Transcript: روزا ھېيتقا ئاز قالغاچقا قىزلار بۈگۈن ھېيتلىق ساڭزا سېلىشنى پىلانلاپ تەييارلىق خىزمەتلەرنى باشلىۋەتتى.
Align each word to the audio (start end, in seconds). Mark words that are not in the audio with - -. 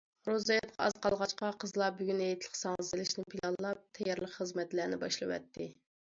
روزا 0.29 0.53
ھېيتقا 0.57 0.77
ئاز 0.85 0.93
قالغاچقا 1.01 1.49
قىزلار 1.63 1.91
بۈگۈن 1.99 2.23
ھېيتلىق 2.23 2.57
ساڭزا 2.59 2.85
سېلىشنى 2.87 3.25
پىلانلاپ 3.33 3.83
تەييارلىق 3.99 4.33
خىزمەتلەرنى 4.39 4.99
باشلىۋەتتى. 5.05 5.69